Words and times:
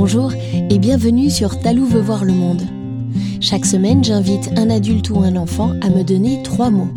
Bonjour 0.00 0.32
et 0.70 0.78
bienvenue 0.78 1.28
sur 1.28 1.58
Talou 1.58 1.84
veut 1.84 2.00
voir 2.00 2.24
le 2.24 2.32
monde. 2.32 2.62
Chaque 3.40 3.66
semaine, 3.66 4.04
j'invite 4.04 4.48
un 4.56 4.70
adulte 4.70 5.10
ou 5.10 5.18
un 5.18 5.34
enfant 5.34 5.72
à 5.82 5.90
me 5.90 6.04
donner 6.04 6.40
trois 6.44 6.70
mots. 6.70 6.92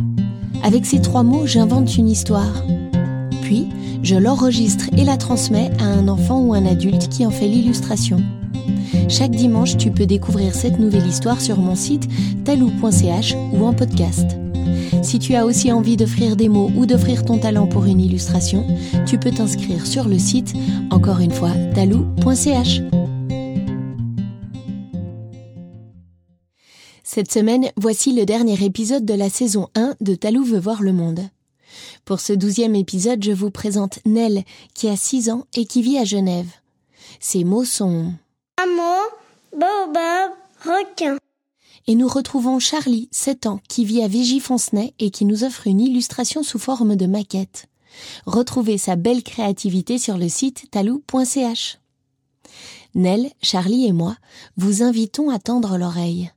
Avec 0.61 0.85
ces 0.85 1.01
trois 1.01 1.23
mots, 1.23 1.47
j'invente 1.47 1.97
une 1.97 2.07
histoire. 2.07 2.63
Puis, 3.41 3.69
je 4.03 4.15
l'enregistre 4.15 4.85
et 4.95 5.03
la 5.03 5.17
transmets 5.17 5.71
à 5.79 5.85
un 5.85 6.09
enfant 6.09 6.41
ou 6.41 6.53
un 6.53 6.67
adulte 6.67 7.09
qui 7.09 7.25
en 7.25 7.31
fait 7.31 7.47
l'illustration. 7.47 8.21
Chaque 9.09 9.31
dimanche, 9.31 9.77
tu 9.77 9.89
peux 9.89 10.05
découvrir 10.05 10.53
cette 10.53 10.77
nouvelle 10.77 11.07
histoire 11.07 11.41
sur 11.41 11.57
mon 11.57 11.73
site 11.73 12.07
talou.ch 12.45 13.35
ou 13.51 13.65
en 13.65 13.73
podcast. 13.73 14.37
Si 15.03 15.19
tu 15.19 15.35
as 15.35 15.45
aussi 15.45 15.71
envie 15.71 15.97
d'offrir 15.97 16.35
des 16.35 16.49
mots 16.49 16.71
ou 16.75 16.85
d'offrir 16.85 17.25
ton 17.25 17.37
talent 17.37 17.67
pour 17.67 17.85
une 17.85 17.99
illustration, 17.99 18.65
tu 19.05 19.17
peux 19.17 19.31
t'inscrire 19.31 19.85
sur 19.85 20.07
le 20.07 20.19
site, 20.19 20.53
encore 20.91 21.19
une 21.19 21.31
fois, 21.31 21.51
talou.ch. 21.73 22.81
Cette 27.03 27.31
semaine, 27.31 27.69
voici 27.75 28.13
le 28.13 28.25
dernier 28.25 28.63
épisode 28.63 29.03
de 29.03 29.13
la 29.13 29.29
saison 29.29 29.67
1 29.75 29.95
de 29.99 30.15
Talou 30.15 30.45
veut 30.45 30.59
voir 30.59 30.81
le 30.81 30.93
monde. 30.93 31.19
Pour 32.05 32.19
ce 32.21 32.31
douzième 32.31 32.75
épisode, 32.75 33.23
je 33.23 33.33
vous 33.33 33.51
présente 33.51 33.99
Nell, 34.05 34.43
qui 34.73 34.87
a 34.87 34.95
6 34.95 35.29
ans 35.29 35.45
et 35.53 35.65
qui 35.65 35.81
vit 35.81 35.97
à 35.97 36.05
Genève. 36.05 36.47
Ses 37.19 37.43
mots 37.43 37.65
sont 37.65 38.13
Maman, 38.59 39.01
baobab, 39.51 40.31
requin. 40.63 41.17
Et 41.87 41.95
nous 41.95 42.07
retrouvons 42.07 42.59
Charlie, 42.59 43.09
7 43.11 43.47
ans, 43.47 43.59
qui 43.67 43.85
vit 43.85 44.03
à 44.03 44.07
Vigy-Foncenay 44.07 44.93
et 44.99 45.09
qui 45.11 45.25
nous 45.25 45.43
offre 45.43 45.67
une 45.67 45.81
illustration 45.81 46.43
sous 46.43 46.59
forme 46.59 46.95
de 46.95 47.05
maquette. 47.05 47.67
Retrouvez 48.25 48.77
sa 48.77 48.95
belle 48.95 49.23
créativité 49.23 49.97
sur 49.97 50.17
le 50.17 50.29
site 50.29 50.69
talou.ch. 50.71 51.79
Nell, 52.93 53.31
Charlie 53.41 53.85
et 53.85 53.93
moi 53.93 54.15
vous 54.57 54.83
invitons 54.83 55.29
à 55.29 55.39
tendre 55.39 55.77
l'oreille. 55.77 56.31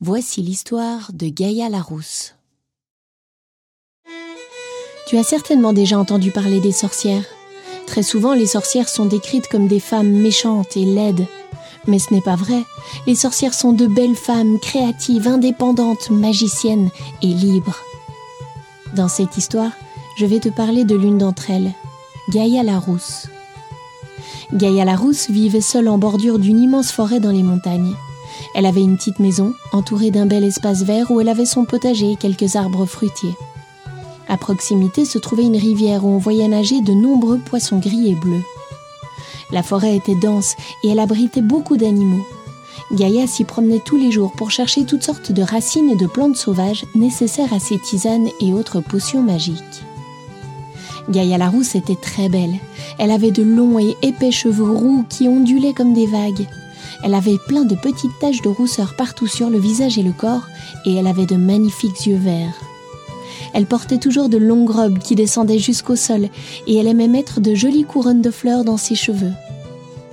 Voici 0.00 0.42
l'histoire 0.42 1.10
de 1.12 1.28
Gaïa 1.28 1.68
Larousse. 1.68 2.34
Tu 5.06 5.16
as 5.16 5.24
certainement 5.24 5.72
déjà 5.72 5.98
entendu 5.98 6.30
parler 6.30 6.60
des 6.60 6.72
sorcières. 6.72 7.24
Très 7.86 8.02
souvent, 8.02 8.34
les 8.34 8.46
sorcières 8.46 8.88
sont 8.88 9.06
décrites 9.06 9.48
comme 9.48 9.66
des 9.66 9.80
femmes 9.80 10.10
méchantes 10.10 10.76
et 10.76 10.84
laides. 10.84 11.26
Mais 11.86 11.98
ce 11.98 12.12
n'est 12.12 12.20
pas 12.20 12.36
vrai. 12.36 12.64
Les 13.06 13.14
sorcières 13.14 13.54
sont 13.54 13.72
de 13.72 13.86
belles 13.86 14.16
femmes, 14.16 14.58
créatives, 14.58 15.26
indépendantes, 15.26 16.10
magiciennes 16.10 16.90
et 17.22 17.28
libres. 17.28 17.78
Dans 18.94 19.08
cette 19.08 19.36
histoire, 19.36 19.72
je 20.16 20.26
vais 20.26 20.40
te 20.40 20.48
parler 20.48 20.84
de 20.84 20.96
l'une 20.96 21.18
d'entre 21.18 21.50
elles, 21.50 21.72
Gaïa 22.28 22.62
la 22.62 22.78
Rousse. 22.78 23.28
Gaïa 24.52 24.84
la 24.84 24.96
Rousse 24.96 25.30
vivait 25.30 25.60
seule 25.60 25.88
en 25.88 25.96
bordure 25.96 26.38
d'une 26.38 26.60
immense 26.60 26.90
forêt 26.90 27.20
dans 27.20 27.30
les 27.30 27.42
montagnes. 27.42 27.94
Elle 28.54 28.66
avait 28.66 28.82
une 28.82 28.96
petite 28.96 29.20
maison 29.20 29.54
entourée 29.72 30.10
d'un 30.10 30.26
bel 30.26 30.44
espace 30.44 30.82
vert 30.82 31.10
où 31.10 31.20
elle 31.20 31.28
avait 31.28 31.46
son 31.46 31.64
potager 31.64 32.12
et 32.12 32.16
quelques 32.16 32.56
arbres 32.56 32.86
fruitiers. 32.86 33.36
À 34.28 34.36
proximité 34.36 35.04
se 35.04 35.18
trouvait 35.18 35.44
une 35.44 35.56
rivière 35.56 36.04
où 36.04 36.08
on 36.08 36.18
voyait 36.18 36.48
nager 36.48 36.80
de 36.82 36.92
nombreux 36.92 37.38
poissons 37.38 37.78
gris 37.78 38.10
et 38.10 38.14
bleus. 38.14 38.44
La 39.52 39.62
forêt 39.62 39.96
était 39.96 40.14
dense 40.14 40.56
et 40.84 40.88
elle 40.88 40.98
abritait 40.98 41.42
beaucoup 41.42 41.76
d'animaux. 41.76 42.26
Gaïa 42.92 43.26
s'y 43.26 43.44
promenait 43.44 43.82
tous 43.84 43.96
les 43.96 44.10
jours 44.10 44.32
pour 44.32 44.50
chercher 44.50 44.84
toutes 44.84 45.04
sortes 45.04 45.32
de 45.32 45.42
racines 45.42 45.90
et 45.90 45.96
de 45.96 46.06
plantes 46.06 46.36
sauvages 46.36 46.84
nécessaires 46.94 47.52
à 47.52 47.60
ses 47.60 47.78
tisanes 47.78 48.28
et 48.40 48.52
autres 48.52 48.80
potions 48.80 49.22
magiques. 49.22 49.84
Gaïa 51.08 51.38
la 51.38 51.48
rousse 51.48 51.74
était 51.74 51.96
très 51.96 52.28
belle. 52.28 52.54
Elle 52.98 53.10
avait 53.10 53.30
de 53.30 53.42
longs 53.42 53.78
et 53.78 53.96
épais 54.02 54.30
cheveux 54.30 54.70
roux 54.70 55.04
qui 55.08 55.28
ondulaient 55.28 55.72
comme 55.72 55.94
des 55.94 56.06
vagues. 56.06 56.46
Elle 57.02 57.14
avait 57.14 57.38
plein 57.48 57.64
de 57.64 57.74
petites 57.74 58.18
taches 58.20 58.42
de 58.42 58.48
rousseur 58.48 58.94
partout 58.94 59.26
sur 59.26 59.50
le 59.50 59.58
visage 59.58 59.98
et 59.98 60.02
le 60.02 60.12
corps, 60.12 60.46
et 60.84 60.94
elle 60.94 61.06
avait 61.06 61.26
de 61.26 61.36
magnifiques 61.36 62.06
yeux 62.06 62.16
verts. 62.16 62.69
Elle 63.52 63.66
portait 63.66 63.98
toujours 63.98 64.28
de 64.28 64.38
longues 64.38 64.70
robes 64.70 64.98
qui 64.98 65.14
descendaient 65.14 65.58
jusqu'au 65.58 65.96
sol 65.96 66.28
et 66.66 66.76
elle 66.76 66.86
aimait 66.86 67.08
mettre 67.08 67.40
de 67.40 67.54
jolies 67.54 67.84
couronnes 67.84 68.22
de 68.22 68.30
fleurs 68.30 68.64
dans 68.64 68.76
ses 68.76 68.94
cheveux. 68.94 69.32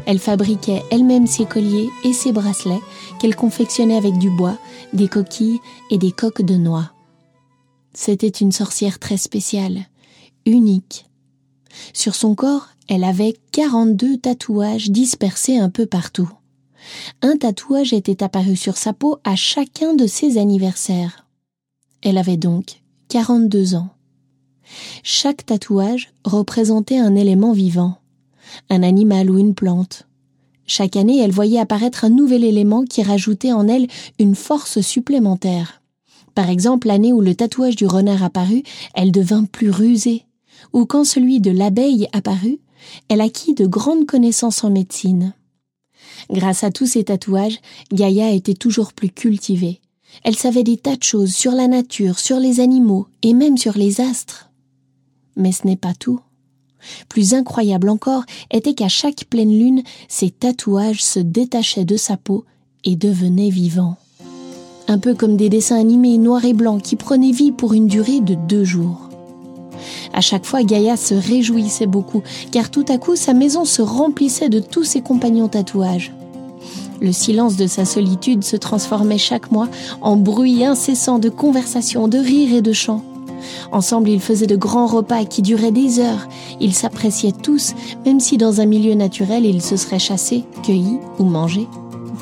Elle 0.05 0.19
fabriquait 0.19 0.83
elle-même 0.89 1.27
ses 1.27 1.45
colliers 1.45 1.89
et 2.03 2.13
ses 2.13 2.31
bracelets 2.31 2.81
qu'elle 3.19 3.35
confectionnait 3.35 3.97
avec 3.97 4.17
du 4.17 4.29
bois, 4.29 4.57
des 4.93 5.07
coquilles 5.07 5.59
et 5.91 5.97
des 5.97 6.11
coques 6.11 6.41
de 6.41 6.55
noix. 6.55 6.91
C'était 7.93 8.27
une 8.27 8.51
sorcière 8.51 8.99
très 8.99 9.17
spéciale, 9.17 9.79
unique. 10.45 11.05
Sur 11.93 12.15
son 12.15 12.35
corps, 12.35 12.69
elle 12.87 13.03
avait 13.03 13.35
42 13.51 14.17
tatouages 14.17 14.89
dispersés 14.89 15.57
un 15.57 15.69
peu 15.69 15.85
partout. 15.85 16.31
Un 17.21 17.37
tatouage 17.37 17.91
était 17.91 18.23
apparu 18.23 18.55
sur 18.55 18.77
sa 18.77 18.93
peau 18.93 19.19
à 19.23 19.35
chacun 19.35 19.93
de 19.93 20.07
ses 20.07 20.37
anniversaires. 20.37 21.25
Elle 22.01 22.17
avait 22.17 22.37
donc 22.37 22.81
42 23.09 23.75
ans. 23.75 23.89
Chaque 25.01 25.45
tatouage 25.45 26.11
représentait 26.25 26.97
un 26.97 27.15
élément 27.15 27.53
vivant, 27.53 27.99
un 28.69 28.83
animal 28.83 29.31
ou 29.31 29.37
une 29.37 29.55
plante. 29.55 30.07
Chaque 30.65 30.97
année, 30.97 31.19
elle 31.19 31.31
voyait 31.31 31.59
apparaître 31.59 32.03
un 32.03 32.09
nouvel 32.09 32.43
élément 32.43 32.83
qui 32.83 33.01
rajoutait 33.03 33.53
en 33.53 33.69
elle 33.69 33.87
une 34.19 34.35
force 34.35 34.81
supplémentaire. 34.81 35.81
Par 36.35 36.49
exemple, 36.49 36.87
l'année 36.87 37.13
où 37.13 37.21
le 37.21 37.33
tatouage 37.33 37.77
du 37.77 37.85
renard 37.85 38.23
apparut, 38.23 38.63
elle 38.93 39.13
devint 39.13 39.45
plus 39.45 39.69
rusée, 39.69 40.25
ou 40.73 40.85
quand 40.85 41.05
celui 41.05 41.39
de 41.39 41.51
l'abeille 41.51 42.09
apparut, 42.11 42.59
elle 43.07 43.21
acquit 43.21 43.53
de 43.53 43.65
grandes 43.65 44.05
connaissances 44.05 44.65
en 44.65 44.69
médecine. 44.69 45.33
Grâce 46.29 46.65
à 46.65 46.71
tous 46.71 46.87
ces 46.87 47.05
tatouages, 47.05 47.59
Gaïa 47.93 48.31
était 48.31 48.53
toujours 48.53 48.91
plus 48.91 49.09
cultivée. 49.09 49.79
Elle 50.23 50.35
savait 50.35 50.63
des 50.63 50.77
tas 50.77 50.95
de 50.95 51.03
choses 51.03 51.33
sur 51.33 51.51
la 51.51 51.67
nature, 51.67 52.19
sur 52.19 52.39
les 52.39 52.59
animaux 52.59 53.07
et 53.23 53.33
même 53.33 53.57
sur 53.57 53.77
les 53.77 54.01
astres. 54.01 54.49
Mais 55.35 55.51
ce 55.51 55.65
n'est 55.65 55.75
pas 55.75 55.93
tout. 55.93 56.19
Plus 57.09 57.33
incroyable 57.33 57.89
encore 57.89 58.23
était 58.51 58.73
qu'à 58.73 58.87
chaque 58.87 59.25
pleine 59.25 59.57
lune, 59.57 59.83
ses 60.07 60.29
tatouages 60.29 61.03
se 61.03 61.19
détachaient 61.19 61.85
de 61.85 61.97
sa 61.97 62.17
peau 62.17 62.45
et 62.83 62.95
devenaient 62.95 63.49
vivants. 63.49 63.97
Un 64.87 64.99
peu 64.99 65.13
comme 65.13 65.35
des 65.35 65.49
dessins 65.49 65.79
animés 65.79 66.17
noirs 66.17 66.45
et 66.45 66.53
blancs 66.53 66.81
qui 66.81 66.95
prenaient 66.95 67.31
vie 67.31 67.51
pour 67.51 67.73
une 67.73 67.87
durée 67.87 68.21
de 68.21 68.35
deux 68.35 68.63
jours. 68.63 69.09
À 70.13 70.21
chaque 70.21 70.45
fois, 70.45 70.63
Gaïa 70.63 70.97
se 70.97 71.13
réjouissait 71.13 71.87
beaucoup, 71.87 72.23
car 72.51 72.71
tout 72.71 72.85
à 72.87 72.97
coup, 72.97 73.15
sa 73.15 73.33
maison 73.33 73.65
se 73.65 73.81
remplissait 73.81 74.49
de 74.49 74.59
tous 74.59 74.83
ses 74.83 75.01
compagnons 75.01 75.49
tatouages. 75.49 76.13
Le 76.99 77.11
silence 77.11 77.55
de 77.55 77.67
sa 77.67 77.85
solitude 77.85 78.43
se 78.43 78.55
transformait 78.55 79.17
chaque 79.17 79.51
mois 79.51 79.67
en 80.01 80.15
bruit 80.15 80.65
incessant 80.65 81.19
de 81.19 81.29
conversations, 81.29 82.07
de 82.07 82.17
rires 82.17 82.55
et 82.55 82.61
de 82.61 82.73
chants. 82.73 83.03
Ensemble, 83.71 84.09
ils 84.09 84.21
faisaient 84.21 84.47
de 84.47 84.55
grands 84.55 84.87
repas 84.87 85.25
qui 85.25 85.41
duraient 85.41 85.71
des 85.71 85.99
heures. 85.99 86.27
Ils 86.59 86.73
s'appréciaient 86.73 87.31
tous, 87.31 87.73
même 88.05 88.19
si 88.19 88.37
dans 88.37 88.61
un 88.61 88.65
milieu 88.65 88.95
naturel, 88.95 89.45
ils 89.45 89.61
se 89.61 89.77
seraient 89.77 89.99
chassés, 89.99 90.43
cueillis 90.63 90.99
ou 91.19 91.23
mangés. 91.23 91.67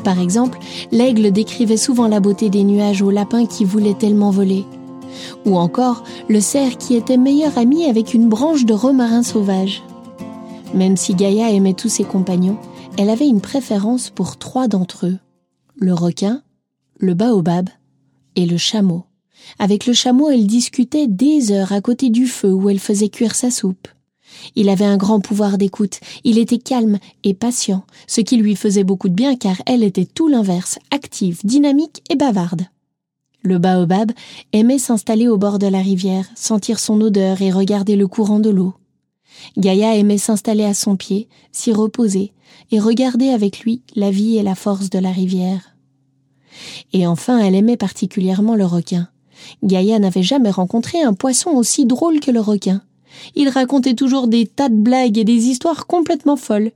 Par 0.03 0.19
exemple, 0.19 0.59
l'aigle 0.91 1.31
décrivait 1.31 1.78
souvent 1.78 2.08
la 2.08 2.19
beauté 2.19 2.50
des 2.50 2.64
nuages 2.64 3.02
aux 3.02 3.12
lapins 3.12 3.46
qui 3.46 3.66
voulaient 3.66 3.96
tellement 3.96 4.30
voler. 4.30 4.66
Ou 5.46 5.58
encore, 5.58 6.03
le 6.28 6.41
cerf 6.41 6.78
qui 6.78 6.96
était 6.96 7.18
meilleur 7.18 7.58
ami 7.58 7.85
avec 7.85 8.14
une 8.14 8.28
branche 8.28 8.66
de 8.66 8.74
romarin 8.74 9.24
sauvage. 9.24 9.84
Même 10.74 10.97
si 10.97 11.16
Gaïa 11.16 11.52
aimait 11.52 11.74
tous 11.74 11.90
ses 11.90 12.03
compagnons, 12.03 12.58
elle 12.98 13.10
avait 13.10 13.28
une 13.28 13.42
préférence 13.42 14.10
pour 14.10 14.38
trois 14.38 14.68
d'entre 14.68 15.08
eux, 15.08 15.18
le 15.76 15.94
requin, 15.94 16.42
le 16.98 17.14
baobab 17.14 17.70
et 18.36 18.46
le 18.46 18.58
chameau. 18.58 19.04
Avec 19.60 19.86
le 19.86 19.94
chameau, 19.94 20.30
elle 20.30 20.48
discutait 20.48 21.08
des 21.08 21.52
heures 21.52 21.74
à 21.74 21.82
côté 21.82 22.10
du 22.10 22.26
feu 22.26 22.54
où 22.54 22.70
elle 22.70 22.80
faisait 22.80 23.10
cuire 23.10 23.36
sa 23.36 23.52
soupe. 23.52 23.88
Il 24.56 24.70
avait 24.70 24.86
un 24.86 24.98
grand 24.98 25.20
pouvoir 25.20 25.58
d'écoute, 25.58 26.00
il 26.24 26.38
était 26.38 26.58
calme 26.58 26.98
et 27.24 27.34
patient, 27.34 27.86
ce 28.08 28.22
qui 28.22 28.38
lui 28.38 28.56
faisait 28.56 28.84
beaucoup 28.84 29.09
de 29.09 29.14
bien 29.14 29.36
car 29.36 29.62
elle 29.66 29.84
était 29.84 30.06
tout 30.06 30.28
l'inverse, 30.28 30.80
active, 30.91 31.41
dynamique 31.44 32.02
et 32.09 32.16
bavarde. 32.16 32.68
Le 33.41 33.59
baobab 33.59 34.12
aimait 34.53 34.80
s'installer 34.80 35.28
au 35.28 35.38
bord 35.38 35.59
de 35.59 35.68
la 35.68 35.80
rivière, 35.80 36.26
sentir 36.36 36.80
son 36.80 37.00
odeur 37.02 37.41
et 37.41 37.52
regarder 37.52 37.96
le 37.96 38.08
courant 38.08 38.40
de 38.40 38.50
l'eau. 38.50 38.74
Gaïa 39.58 39.96
aimait 39.96 40.18
s'installer 40.18 40.64
à 40.64 40.74
son 40.74 40.96
pied, 40.96 41.28
s'y 41.52 41.72
reposer, 41.72 42.32
et 42.72 42.79
regarder 42.79 43.29
avec 43.29 43.59
lui 43.59 43.81
la 43.96 44.11
vie 44.11 44.37
et 44.37 44.43
la 44.43 44.55
force 44.55 44.90
de 44.90 44.99
la 44.99 45.11
rivière. 45.11 45.75
Et 46.93 47.05
enfin, 47.07 47.40
elle 47.40 47.55
aimait 47.55 47.78
particulièrement 47.78 48.55
le 48.55 48.66
requin. 48.66 49.09
Gaïa 49.63 49.99
n'avait 49.99 50.23
jamais 50.23 50.49
rencontré 50.49 51.02
un 51.02 51.13
poisson 51.13 51.52
aussi 51.52 51.85
drôle 51.85 52.19
que 52.19 52.31
le 52.31 52.40
requin. 52.40 52.81
Il 53.35 53.49
racontait 53.49 53.93
toujours 53.93 54.28
des 54.28 54.46
tas 54.46 54.69
de 54.69 54.75
blagues 54.75 55.17
et 55.17 55.23
des 55.23 55.47
histoires 55.47 55.87
complètement 55.87 56.35
folles. 56.37 56.72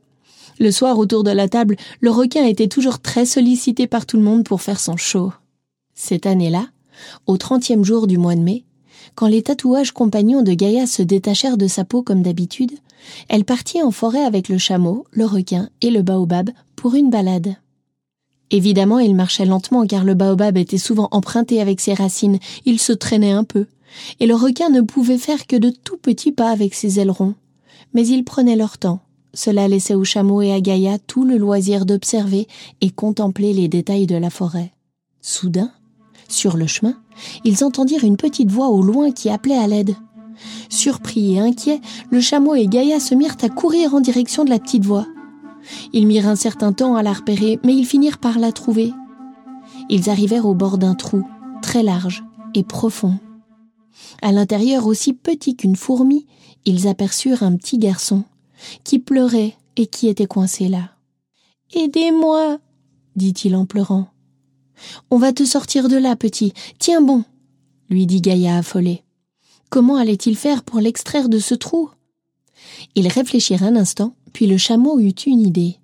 Le 0.60 0.72
soir, 0.72 1.00
autour 1.00 1.24
de 1.24 1.32
la 1.32 1.48
table, 1.48 1.78
le 2.02 2.12
requin 2.12 2.46
était 2.46 2.68
toujours 2.68 3.00
très 3.00 3.26
sollicité 3.26 3.88
par 3.88 4.06
tout 4.06 4.18
le 4.18 4.24
monde 4.24 4.44
pour 4.44 4.62
faire 4.62 4.80
son 4.80 4.98
show. 4.98 5.32
Cette 5.96 6.26
année-là, 6.26 6.68
au 7.28 7.38
trentième 7.38 7.86
jour 7.86 8.08
du 8.08 8.18
mois 8.18 8.36
de 8.36 8.42
mai, 8.42 8.64
quand 9.16 9.28
les 9.28 9.42
tatouages 9.42 9.92
compagnons 9.92 10.42
de 10.42 10.54
Gaïa 10.54 10.86
se 10.86 11.02
détachèrent 11.02 11.58
de 11.58 11.68
sa 11.68 11.86
peau 11.86 12.04
comme 12.04 12.22
d'habitude, 12.22 12.74
elle 13.28 13.46
partit 13.46 13.82
en 13.82 13.92
forêt 13.92 14.24
avec 14.24 14.50
le 14.50 14.58
chameau, 14.58 15.06
le 15.12 15.26
requin 15.26 15.70
et 15.82 15.90
le 15.90 16.02
baobab 16.02 16.50
pour 16.76 16.96
une 16.96 17.10
balade. 17.10 17.56
Évidemment, 18.52 19.00
il 19.00 19.16
marchait 19.16 19.46
lentement 19.46 19.86
car 19.86 20.04
le 20.04 20.16
baobab 20.16 20.58
était 20.58 20.78
souvent 20.78 21.08
emprunté 21.12 21.62
avec 21.62 21.80
ses 21.80 21.94
racines, 21.94 22.40
il 22.66 22.80
se 22.80 22.94
traînait 22.94 23.32
un 23.32 23.44
peu, 23.44 23.68
et 24.20 24.28
le 24.28 24.36
requin 24.36 24.70
ne 24.70 24.82
pouvait 24.82 25.18
faire 25.18 25.46
que 25.48 25.56
de 25.56 25.70
tout 25.70 25.98
petits 25.98 26.32
pas 26.32 26.50
avec 26.50 26.74
ses 26.74 27.00
ailerons. 27.00 27.36
Mais 27.94 28.08
ils 28.08 28.24
prenaient 28.24 28.56
leur 28.56 28.78
temps. 28.78 29.02
Cela 29.34 29.68
laissait 29.68 29.96
au 29.96 30.04
chameau 30.04 30.42
et 30.42 30.52
à 30.52 30.60
Gaïa 30.60 30.98
tout 30.98 31.24
le 31.24 31.38
loisir 31.38 31.86
d'observer 31.86 32.48
et 32.82 32.90
contempler 32.90 33.54
les 33.54 33.68
détails 33.68 34.08
de 34.08 34.16
la 34.16 34.32
forêt. 34.32 34.72
Soudain, 35.22 35.72
sur 36.28 36.58
le 36.58 36.68
chemin, 36.68 36.96
ils 37.44 37.64
entendirent 37.64 38.04
une 38.04 38.18
petite 38.18 38.52
voix 38.52 38.70
au 38.70 38.82
loin 38.82 39.12
qui 39.12 39.30
appelait 39.30 39.58
à 39.58 39.68
l'aide. 39.68 39.96
Surpris 40.70 41.36
et 41.36 41.40
inquiets, 41.40 41.82
le 42.10 42.22
chameau 42.22 42.56
et 42.56 42.68
Gaïa 42.68 43.00
se 43.00 43.16
mirent 43.16 43.38
à 43.42 43.50
courir 43.50 43.94
en 43.94 44.02
direction 44.02 44.44
de 44.44 44.50
la 44.50 44.60
petite 44.60 44.86
voix. 44.86 45.08
Ils 45.94 46.08
mirent 46.08 46.28
un 46.28 46.36
certain 46.36 46.74
temps 46.74 46.96
à 46.96 47.04
la 47.04 47.14
repérer, 47.14 47.60
mais 47.64 47.76
ils 47.76 47.86
finirent 47.86 48.18
par 48.18 48.40
la 48.40 48.52
trouver. 48.52 48.94
Ils 49.90 50.10
arrivèrent 50.10 50.46
au 50.46 50.54
bord 50.54 50.78
d'un 50.78 50.96
trou, 50.96 51.24
très 51.62 51.84
large 51.84 52.24
et 52.54 52.64
profond. 52.64 53.20
À 54.22 54.32
l'intérieur 54.32 54.88
aussi 54.88 55.14
petit 55.14 55.56
qu'une 55.56 55.76
fourmi, 55.76 56.26
ils 56.66 56.88
aperçurent 56.88 57.44
un 57.44 57.56
petit 57.56 57.78
garçon, 57.78 58.24
qui 58.84 59.00
pleurait 59.00 59.56
et 59.76 59.88
qui 59.88 60.08
était 60.08 60.26
coincé 60.26 60.68
là. 60.68 60.92
Aidez-moi, 61.74 62.60
dit-il 63.16 63.56
en 63.56 63.66
pleurant. 63.66 64.08
On 65.12 65.18
va 65.18 65.34
te 65.34 65.44
sortir 65.44 65.90
de 65.90 65.98
là, 65.98 66.16
petit. 66.16 66.54
Tiens 66.80 67.02
bon, 67.02 67.24
lui 67.90 68.06
dit 68.06 68.22
Gaïa 68.22 68.58
affolée. 68.58 69.04
Comment 69.70 69.98
allait-il 69.98 70.36
faire 70.36 70.64
pour 70.64 70.80
l'extraire 70.80 71.30
de 71.30 71.38
ce 71.38 71.54
trou? 71.54 71.92
Ils 72.96 73.08
réfléchirent 73.08 73.62
un 73.62 73.76
instant, 73.76 74.16
puis 74.34 74.48
le 74.48 74.58
chameau 74.58 75.00
eut 75.00 75.10
une 75.10 75.42
idée. 75.42 75.78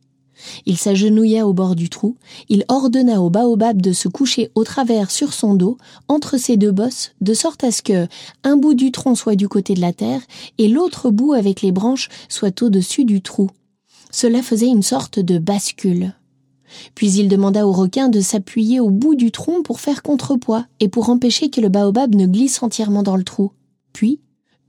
Il 0.65 0.77
s'agenouilla 0.77 1.47
au 1.47 1.53
bord 1.53 1.75
du 1.75 1.89
trou, 1.89 2.17
il 2.49 2.65
ordonna 2.67 3.21
au 3.21 3.29
baobab 3.29 3.79
de 3.79 3.93
se 3.93 4.07
coucher 4.07 4.49
au 4.55 4.63
travers 4.63 5.11
sur 5.11 5.33
son 5.33 5.53
dos, 5.53 5.77
entre 6.07 6.37
ses 6.37 6.57
deux 6.57 6.71
bosses, 6.71 7.13
de 7.21 7.35
sorte 7.35 7.63
à 7.63 7.71
ce 7.71 7.83
que 7.83 8.07
un 8.43 8.57
bout 8.57 8.73
du 8.73 8.91
tronc 8.91 9.13
soit 9.13 9.35
du 9.35 9.47
côté 9.47 9.75
de 9.75 9.81
la 9.81 9.93
terre 9.93 10.21
et 10.57 10.67
l'autre 10.67 11.11
bout 11.11 11.33
avec 11.33 11.61
les 11.61 11.71
branches 11.71 12.09
soit 12.27 12.63
au-dessus 12.63 13.05
du 13.05 13.21
trou. 13.21 13.51
Cela 14.09 14.41
faisait 14.41 14.67
une 14.67 14.83
sorte 14.83 15.19
de 15.19 15.37
bascule. 15.37 16.15
Puis 16.95 17.11
il 17.11 17.27
demanda 17.27 17.67
au 17.67 17.71
requin 17.71 18.09
de 18.09 18.19
s'appuyer 18.19 18.79
au 18.79 18.89
bout 18.89 19.13
du 19.13 19.31
tronc 19.31 19.61
pour 19.61 19.79
faire 19.79 20.01
contrepoids 20.01 20.65
et 20.79 20.89
pour 20.89 21.11
empêcher 21.11 21.51
que 21.51 21.61
le 21.61 21.69
baobab 21.69 22.15
ne 22.15 22.25
glisse 22.25 22.63
entièrement 22.63 23.03
dans 23.03 23.15
le 23.15 23.23
trou. 23.23 23.51
Puis, 23.95 24.19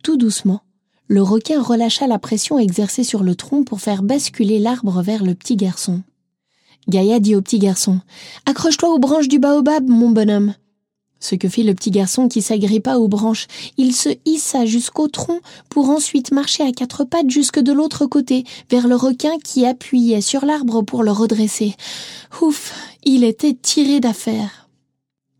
tout 0.04 0.16
doucement, 0.16 0.60
le 1.08 1.20
requin 1.20 1.60
relâcha 1.60 2.06
la 2.06 2.20
pression 2.20 2.60
exercée 2.60 3.02
sur 3.02 3.24
le 3.24 3.34
tronc 3.34 3.64
pour 3.64 3.80
faire 3.80 4.04
basculer 4.04 4.60
l'arbre 4.60 5.02
vers 5.02 5.24
le 5.24 5.34
petit 5.34 5.56
garçon. 5.56 6.04
Gaïa 6.86 7.18
dit 7.18 7.34
au 7.34 7.42
petit 7.42 7.58
garçon 7.58 7.98
Accroche-toi 8.44 8.88
aux 8.88 9.00
branches 9.00 9.26
du 9.26 9.40
baobab, 9.40 9.88
mon 9.88 10.10
bonhomme. 10.10 10.54
Ce 11.18 11.34
que 11.34 11.48
fit 11.48 11.64
le 11.64 11.74
petit 11.74 11.90
garçon 11.90 12.28
qui 12.28 12.40
s'agrippa 12.40 12.98
aux 12.98 13.08
branches, 13.08 13.48
il 13.78 13.96
se 13.96 14.10
hissa 14.26 14.64
jusqu'au 14.64 15.08
tronc 15.08 15.40
pour 15.70 15.90
ensuite 15.90 16.30
marcher 16.30 16.62
à 16.62 16.70
quatre 16.70 17.02
pattes 17.02 17.28
jusque 17.28 17.58
de 17.58 17.72
l'autre 17.72 18.06
côté, 18.06 18.44
vers 18.70 18.86
le 18.86 18.94
requin 18.94 19.38
qui 19.42 19.66
appuyait 19.66 20.20
sur 20.20 20.44
l'arbre 20.44 20.82
pour 20.82 21.02
le 21.02 21.10
redresser. 21.10 21.74
Ouf, 22.42 22.72
il 23.02 23.24
était 23.24 23.54
tiré 23.60 23.98
d'affaire. 23.98 24.65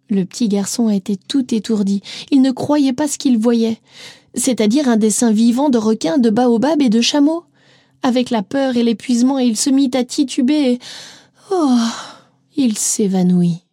Le 0.08 0.24
petit 0.24 0.48
garçon 0.48 0.88
était 0.88 1.16
tout 1.16 1.54
étourdi, 1.54 2.02
il 2.30 2.42
ne 2.42 2.50
croyait 2.50 2.92
pas 2.92 3.08
ce 3.08 3.18
qu'il 3.18 3.38
voyait 3.38 3.78
c'est-à-dire 4.36 4.88
un 4.88 4.96
dessin 4.96 5.32
vivant 5.32 5.70
de 5.70 5.78
requins, 5.78 6.18
de 6.18 6.30
baobab 6.30 6.80
et 6.82 6.90
de 6.90 7.00
chameaux. 7.00 7.44
Avec 8.02 8.30
la 8.30 8.42
peur 8.42 8.76
et 8.76 8.84
l'épuisement, 8.84 9.38
il 9.38 9.56
se 9.56 9.70
mit 9.70 9.90
à 9.94 10.04
tituber. 10.04 10.78
Oh. 11.50 11.78
Il 12.56 12.76
s'évanouit. 12.78 13.64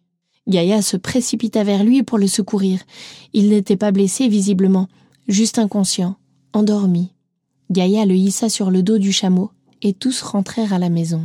Gaïa 0.46 0.82
se 0.82 0.96
précipita 0.96 1.64
vers 1.64 1.84
lui 1.84 2.02
pour 2.02 2.18
le 2.18 2.26
secourir. 2.26 2.80
Il 3.32 3.48
n'était 3.48 3.76
pas 3.76 3.92
blessé 3.92 4.28
visiblement, 4.28 4.88
juste 5.28 5.58
inconscient, 5.58 6.16
endormi. 6.52 7.12
Gaïa 7.70 8.04
le 8.04 8.14
hissa 8.14 8.48
sur 8.48 8.70
le 8.70 8.82
dos 8.82 8.98
du 8.98 9.10
chameau, 9.10 9.50
et 9.80 9.94
tous 9.94 10.20
rentrèrent 10.20 10.74
à 10.74 10.78
la 10.78 10.90
maison. 10.90 11.22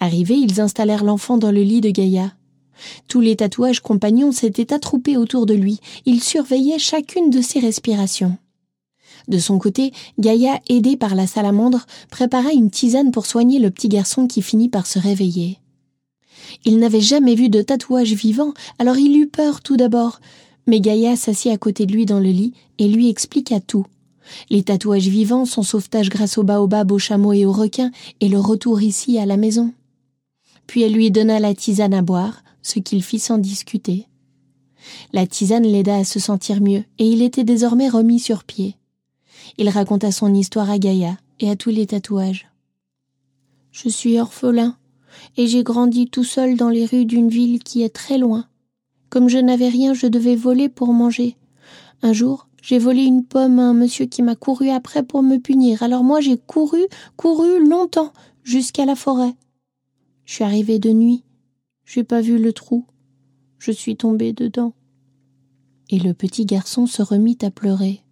Arrivés, 0.00 0.36
ils 0.36 0.60
installèrent 0.60 1.04
l'enfant 1.04 1.36
dans 1.36 1.52
le 1.52 1.62
lit 1.62 1.82
de 1.82 1.90
Gaïa. 1.90 2.32
Tous 3.08 3.20
les 3.20 3.36
tatouages 3.36 3.80
compagnons 3.80 4.32
s'étaient 4.32 4.72
attroupés 4.72 5.16
autour 5.16 5.46
de 5.46 5.54
lui, 5.54 5.80
ils 6.04 6.22
surveillaient 6.22 6.78
chacune 6.78 7.30
de 7.30 7.40
ses 7.40 7.60
respirations. 7.60 8.36
De 9.28 9.38
son 9.38 9.58
côté, 9.58 9.92
Gaïa, 10.18 10.60
aidée 10.68 10.96
par 10.96 11.14
la 11.14 11.26
salamandre, 11.26 11.86
prépara 12.10 12.52
une 12.52 12.70
tisane 12.70 13.10
pour 13.10 13.26
soigner 13.26 13.58
le 13.58 13.70
petit 13.70 13.88
garçon 13.88 14.26
qui 14.26 14.42
finit 14.42 14.68
par 14.68 14.86
se 14.86 14.98
réveiller. 14.98 15.58
Il 16.64 16.78
n'avait 16.78 17.00
jamais 17.00 17.34
vu 17.34 17.48
de 17.48 17.62
tatouage 17.62 18.12
vivant, 18.12 18.52
alors 18.78 18.96
il 18.96 19.16
eut 19.16 19.26
peur 19.26 19.62
tout 19.62 19.76
d'abord. 19.76 20.20
Mais 20.66 20.80
Gaïa 20.80 21.16
s'assit 21.16 21.52
à 21.52 21.58
côté 21.58 21.86
de 21.86 21.92
lui 21.92 22.06
dans 22.06 22.20
le 22.20 22.30
lit 22.30 22.52
et 22.78 22.88
lui 22.88 23.08
expliqua 23.08 23.60
tout. 23.60 23.86
Les 24.50 24.62
tatouages 24.62 25.08
vivants, 25.08 25.44
son 25.44 25.62
sauvetage 25.62 26.08
grâce 26.08 26.38
au 26.38 26.42
baobab, 26.42 26.90
au 26.90 26.98
chameau 26.98 27.32
et 27.32 27.46
au 27.46 27.52
requin, 27.52 27.90
et 28.20 28.28
le 28.28 28.40
retour 28.40 28.82
ici 28.82 29.18
à 29.18 29.26
la 29.26 29.36
maison. 29.36 29.72
Puis 30.66 30.82
elle 30.82 30.94
lui 30.94 31.10
donna 31.10 31.38
la 31.38 31.54
tisane 31.54 31.94
à 31.94 32.02
boire, 32.02 32.42
ce 32.66 32.80
qu'il 32.80 33.02
fit 33.02 33.20
sans 33.20 33.38
discuter. 33.38 34.08
La 35.12 35.26
tisane 35.26 35.64
l'aida 35.66 35.96
à 35.96 36.04
se 36.04 36.18
sentir 36.18 36.60
mieux, 36.60 36.84
et 36.98 37.08
il 37.08 37.22
était 37.22 37.44
désormais 37.44 37.88
remis 37.88 38.18
sur 38.18 38.44
pied. 38.44 38.76
Il 39.56 39.68
raconta 39.68 40.10
son 40.10 40.34
histoire 40.34 40.70
à 40.70 40.78
Gaïa 40.78 41.16
et 41.38 41.48
à 41.48 41.56
tous 41.56 41.70
les 41.70 41.86
tatouages. 41.86 42.48
Je 43.70 43.88
suis 43.88 44.18
orphelin, 44.18 44.76
et 45.36 45.46
j'ai 45.46 45.62
grandi 45.62 46.08
tout 46.08 46.24
seul 46.24 46.56
dans 46.56 46.68
les 46.68 46.86
rues 46.86 47.04
d'une 47.04 47.28
ville 47.28 47.62
qui 47.62 47.82
est 47.82 47.94
très 47.94 48.18
loin. 48.18 48.46
Comme 49.10 49.28
je 49.28 49.38
n'avais 49.38 49.68
rien, 49.68 49.94
je 49.94 50.08
devais 50.08 50.36
voler 50.36 50.68
pour 50.68 50.92
manger. 50.92 51.36
Un 52.02 52.12
jour, 52.12 52.48
j'ai 52.62 52.78
volé 52.78 53.04
une 53.04 53.24
pomme 53.24 53.60
à 53.60 53.62
un 53.68 53.74
monsieur 53.74 54.06
qui 54.06 54.22
m'a 54.22 54.34
couru 54.34 54.70
après 54.70 55.04
pour 55.04 55.22
me 55.22 55.36
punir. 55.36 55.84
Alors 55.84 56.02
moi 56.02 56.20
j'ai 56.20 56.36
couru, 56.36 56.80
couru 57.16 57.64
longtemps, 57.64 58.12
jusqu'à 58.42 58.84
la 58.84 58.96
forêt. 58.96 59.34
Je 60.24 60.34
suis 60.34 60.44
arrivé 60.44 60.80
de 60.80 60.90
nuit. 60.90 61.22
J'ai 61.86 62.02
pas 62.02 62.20
vu 62.20 62.38
le 62.38 62.52
trou. 62.52 62.84
Je 63.58 63.70
suis 63.70 63.96
tombé 63.96 64.32
dedans. 64.32 64.74
Et 65.88 66.00
le 66.00 66.12
petit 66.14 66.44
garçon 66.44 66.86
se 66.86 67.00
remit 67.00 67.38
à 67.42 67.50
pleurer. 67.52 68.02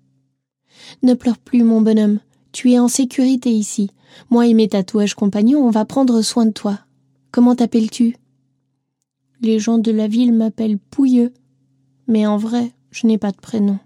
Ne 1.03 1.15
pleure 1.15 1.39
plus, 1.39 1.65
mon 1.65 1.81
bonhomme. 1.81 2.21
Tu 2.53 2.73
es 2.73 2.79
en 2.79 2.87
sécurité 2.87 3.51
ici. 3.51 3.91
Moi 4.31 4.47
et 4.47 4.55
mes 4.55 4.69
tatouages 4.69 5.15
compagnons, 5.15 5.67
on 5.67 5.71
va 5.71 5.85
prendre 5.85 6.23
soin 6.23 6.47
de 6.47 6.53
toi. 6.53 6.79
Comment 7.33 7.57
t'appelles-tu? 7.57 8.17
Les 9.41 9.59
gens 9.59 9.79
de 9.79 9.91
la 9.91 10.07
ville 10.07 10.33
m'appellent 10.33 10.79
Pouilleux. 10.79 11.35
Mais 12.07 12.27
en 12.27 12.37
vrai, 12.37 12.73
je 12.93 13.09
n'ai 13.09 13.19
pas 13.19 13.33
de 13.33 13.41
prénom. 13.41 13.81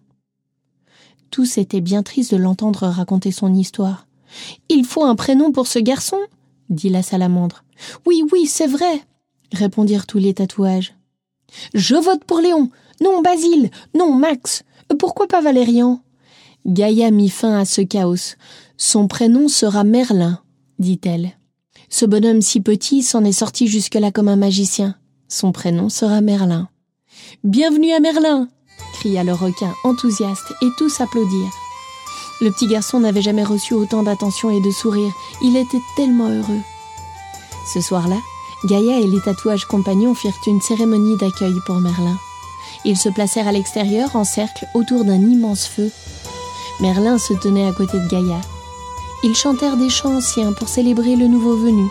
Tous 1.30 1.56
étaient 1.56 1.80
bien 1.80 2.02
tristes 2.02 2.32
de 2.32 2.36
l'entendre 2.36 2.86
raconter 2.86 3.32
son 3.32 3.54
histoire. 3.54 4.06
Il 4.68 4.84
faut 4.84 5.04
un 5.04 5.14
prénom 5.14 5.50
pour 5.50 5.66
ce 5.66 5.78
garçon, 5.78 6.18
dit 6.68 6.90
la 6.90 7.02
salamandre. 7.02 7.64
Oui, 8.06 8.22
oui, 8.32 8.46
c'est 8.46 8.66
vrai, 8.66 9.02
répondirent 9.52 10.06
tous 10.06 10.18
les 10.18 10.34
tatouages. 10.34 10.94
Je 11.74 11.94
vote 11.94 12.24
pour 12.24 12.40
Léon. 12.40 12.70
Non, 13.00 13.22
Basile. 13.22 13.70
Non, 13.94 14.14
Max. 14.14 14.62
Pourquoi 14.98 15.26
pas 15.26 15.40
Valérian? 15.40 16.02
Gaïa 16.66 17.10
mit 17.10 17.30
fin 17.30 17.58
à 17.58 17.64
ce 17.64 17.80
chaos. 17.80 18.36
Son 18.76 19.08
prénom 19.08 19.48
sera 19.48 19.84
Merlin, 19.84 20.40
dit-elle. 20.78 21.32
Ce 21.88 22.04
bonhomme 22.04 22.42
si 22.42 22.60
petit 22.60 23.02
s'en 23.02 23.24
est 23.24 23.32
sorti 23.32 23.66
jusque-là 23.66 24.10
comme 24.10 24.28
un 24.28 24.36
magicien. 24.36 24.96
Son 25.28 25.52
prénom 25.52 25.88
sera 25.88 26.20
Merlin. 26.20 26.68
Bienvenue 27.44 27.92
à 27.92 28.00
Merlin 28.00 28.48
cria 28.98 29.22
le 29.22 29.32
requin 29.32 29.74
enthousiaste 29.84 30.52
et 30.60 30.68
tous 30.76 31.00
applaudirent. 31.00 31.54
Le 32.40 32.50
petit 32.50 32.66
garçon 32.66 33.00
n'avait 33.00 33.22
jamais 33.22 33.44
reçu 33.44 33.74
autant 33.74 34.02
d'attention 34.02 34.50
et 34.50 34.60
de 34.60 34.70
sourires. 34.70 35.12
Il 35.42 35.56
était 35.56 35.80
tellement 35.96 36.28
heureux. 36.28 36.60
Ce 37.72 37.80
soir-là, 37.80 38.18
Gaïa 38.64 38.98
et 38.98 39.06
les 39.06 39.20
tatouages 39.20 39.66
compagnons 39.66 40.14
firent 40.14 40.40
une 40.46 40.60
cérémonie 40.60 41.16
d'accueil 41.16 41.54
pour 41.64 41.76
Merlin. 41.76 42.16
Ils 42.84 42.96
se 42.96 43.08
placèrent 43.08 43.46
à 43.46 43.52
l'extérieur 43.52 44.16
en 44.16 44.24
cercle 44.24 44.66
autour 44.74 45.04
d'un 45.04 45.20
immense 45.20 45.66
feu. 45.66 45.90
Merlin 46.80 47.18
se 47.18 47.34
tenait 47.34 47.68
à 47.68 47.72
côté 47.72 47.98
de 48.00 48.08
Gaïa. 48.08 48.40
Ils 49.22 49.36
chantèrent 49.36 49.76
des 49.76 49.88
chants 49.88 50.16
anciens 50.16 50.52
pour 50.52 50.68
célébrer 50.68 51.14
le 51.14 51.28
nouveau 51.28 51.56
venu. 51.56 51.88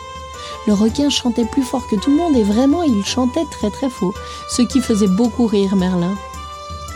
Le 0.65 0.73
requin 0.73 1.09
chantait 1.09 1.45
plus 1.45 1.63
fort 1.63 1.87
que 1.87 1.95
tout 1.95 2.09
le 2.09 2.17
monde 2.17 2.35
et 2.35 2.43
vraiment 2.43 2.83
il 2.83 3.05
chantait 3.05 3.45
très 3.49 3.69
très 3.69 3.89
faux, 3.89 4.13
ce 4.49 4.61
qui 4.61 4.81
faisait 4.81 5.07
beaucoup 5.07 5.47
rire 5.47 5.75
Merlin. 5.77 6.15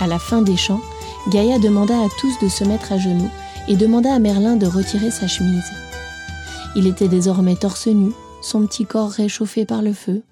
À 0.01 0.07
la 0.07 0.19
fin 0.19 0.41
des 0.41 0.57
chants, 0.57 0.81
Gaïa 1.29 1.59
demanda 1.59 1.97
à 1.97 2.09
tous 2.19 2.37
de 2.41 2.49
se 2.49 2.65
mettre 2.65 2.91
à 2.91 2.97
genoux 2.97 3.29
et 3.69 3.77
demanda 3.77 4.13
à 4.13 4.19
Merlin 4.19 4.57
de 4.57 4.67
retirer 4.67 5.11
sa 5.11 5.27
chemise. 5.27 5.71
Il 6.75 6.87
était 6.87 7.07
désormais 7.07 7.55
torse 7.55 7.87
nu, 7.87 8.11
son 8.41 8.65
petit 8.65 8.85
corps 8.85 9.11
réchauffé 9.11 9.65
par 9.65 9.81
le 9.81 9.93
feu. 9.93 10.23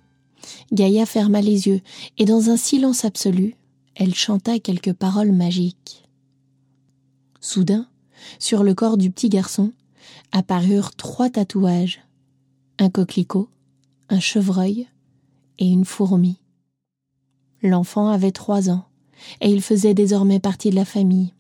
Gaïa 0.72 1.06
ferma 1.06 1.42
les 1.42 1.68
yeux, 1.68 1.82
et 2.18 2.26
dans 2.26 2.50
un 2.50 2.58
silence 2.58 3.06
absolu, 3.06 3.56
elle 3.96 4.16
chanta 4.16 4.60
quelques 4.60 4.94
paroles 4.94 5.32
magiques. 5.32 6.08
Soudain, 7.42 7.88
sur 8.40 8.64
le 8.64 8.74
corps 8.74 8.98
du 8.98 9.12
petit 9.12 9.30
garçon, 9.30 9.72
apparurent 10.32 10.96
trois 10.96 11.30
tatouages. 11.30 12.02
Un 12.78 12.90
coquelicot, 12.90 13.50
un 14.10 14.20
chevreuil 14.20 14.88
et 15.58 15.68
une 15.68 15.86
fourmi. 15.86 16.38
L'enfant 17.62 18.08
avait 18.08 18.32
trois 18.32 18.70
ans 18.70 18.86
et 19.42 19.50
il 19.50 19.62
faisait 19.62 19.94
désormais 19.94 20.40
partie 20.40 20.70
de 20.70 20.76
la 20.76 20.86
famille. 20.86 21.34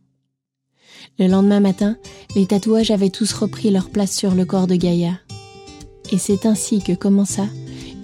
Le 1.18 1.28
lendemain 1.28 1.62
matin, 1.62 1.98
les 2.36 2.46
tatouages 2.46 2.92
avaient 2.92 3.10
tous 3.10 3.32
repris 3.32 3.72
leur 3.72 3.90
place 3.90 4.16
sur 4.16 4.36
le 4.36 4.46
corps 4.46 4.68
de 4.68 4.76
Gaïa. 4.76 5.20
Et 6.12 6.18
c'est 6.18 6.46
ainsi 6.46 6.82
que 6.82 6.94
commença 6.94 7.46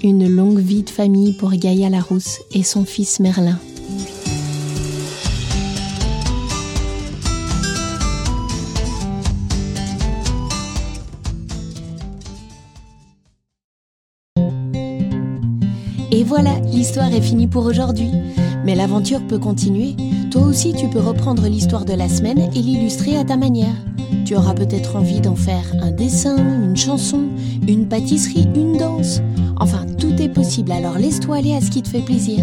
une 0.04 0.28
longue 0.28 0.60
vie 0.60 0.84
de 0.84 0.90
famille 0.90 1.34
pour 1.34 1.52
Gaïa 1.52 1.90
Larousse 1.90 2.42
et 2.52 2.64
son 2.64 2.86
fils 2.86 3.20
Merlin. 3.20 3.58
Et 16.12 16.24
voilà, 16.24 16.60
l'histoire 16.60 17.12
est 17.14 17.22
finie 17.22 17.48
pour 17.48 17.66
aujourd'hui. 17.66 18.12
Mais 18.65 18.75
l'aventure 18.75 19.22
peut 19.25 19.38
continuer. 19.38 19.95
Toi 20.31 20.41
aussi, 20.41 20.74
tu 20.74 20.88
peux 20.88 21.00
reprendre 21.00 21.48
l'histoire 21.48 21.86
de 21.86 21.93
la 21.93 22.10
semaine 22.10 22.50
et 22.55 22.62
l'illustrer 22.62 23.15
à 23.15 23.24
ta 23.24 23.38
manière. 23.38 23.75
Tu 24.25 24.36
auras 24.36 24.53
peut-être 24.53 24.95
envie 24.95 25.22
d'en 25.22 25.36
faire 25.36 25.65
un 25.81 25.91
dessin, 25.91 26.36
une 26.38 26.75
chanson, 26.75 27.25
une 27.67 27.88
pâtisserie, 27.88 28.48
une 28.55 28.77
danse. 28.77 29.22
Enfin, 29.57 29.86
tout 30.00 30.19
est 30.22 30.29
possible, 30.29 30.72
alors 30.72 30.98
laisse-toi 30.98 31.38
aller 31.38 31.53
à 31.53 31.62
ce 31.62 31.69
qui 31.69 31.81
te 31.81 31.89
fait 31.89 32.01
plaisir. 32.01 32.39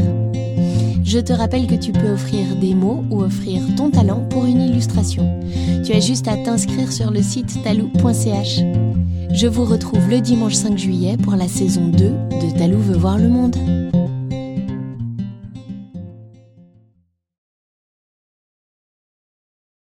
Je 1.04 1.18
te 1.18 1.32
rappelle 1.32 1.66
que 1.66 1.74
tu 1.74 1.92
peux 1.92 2.12
offrir 2.12 2.56
des 2.56 2.74
mots 2.74 3.04
ou 3.10 3.22
offrir 3.22 3.60
ton 3.76 3.90
talent 3.90 4.24
pour 4.30 4.46
une 4.46 4.60
illustration. 4.60 5.40
Tu 5.84 5.92
as 5.92 6.00
juste 6.00 6.28
à 6.28 6.36
t'inscrire 6.36 6.92
sur 6.92 7.10
le 7.10 7.20
site 7.20 7.62
talou.ch. 7.64 8.60
Je 9.32 9.46
vous 9.46 9.64
retrouve 9.64 10.08
le 10.08 10.20
dimanche 10.20 10.54
5 10.54 10.78
juillet 10.78 11.16
pour 11.16 11.34
la 11.34 11.48
saison 11.48 11.88
2 11.88 11.98
de 11.98 12.58
Talou 12.58 12.78
veut 12.78 12.96
voir 12.96 13.18
le 13.18 13.28
monde. 13.28 13.56